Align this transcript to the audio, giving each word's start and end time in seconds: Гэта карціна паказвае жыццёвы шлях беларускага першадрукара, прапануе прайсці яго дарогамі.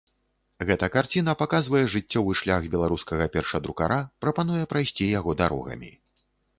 Гэта 0.69 0.85
карціна 0.95 1.35
паказвае 1.41 1.83
жыццёвы 1.97 2.31
шлях 2.41 2.61
беларускага 2.79 3.31
першадрукара, 3.39 4.03
прапануе 4.27 4.63
прайсці 4.77 5.03
яго 5.19 5.41
дарогамі. 5.45 5.99